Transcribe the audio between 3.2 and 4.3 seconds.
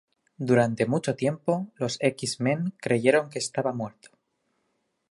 que estaba muerto.